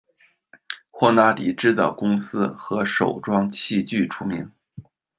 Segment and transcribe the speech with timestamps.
[0.89, 4.51] 霍纳迪制造公司和手装器具出名。